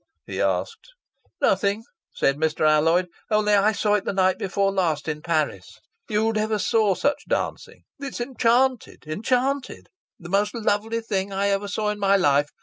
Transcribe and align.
he 0.25 0.41
asked. 0.41 0.93
"Nothing," 1.41 1.83
said 2.11 2.35
Mr. 2.35 2.67
Alloyd. 2.67 3.05
"Only 3.29 3.53
I 3.53 3.71
saw 3.71 3.93
it 3.93 4.03
the 4.03 4.11
night 4.13 4.39
before 4.39 4.71
last 4.73 5.07
in 5.07 5.21
Paris. 5.21 5.79
You 6.09 6.31
never 6.33 6.57
saw 6.57 6.95
such 6.95 7.27
dancing. 7.29 7.83
It's 7.99 8.19
enchanted 8.19 9.03
enchanted! 9.05 9.89
The 10.19 10.29
most 10.29 10.55
lovely 10.55 11.01
thing 11.01 11.31
I 11.31 11.49
ever 11.49 11.67
saw 11.67 11.89
in 11.89 11.99
my 11.99 12.15
life. 12.15 12.49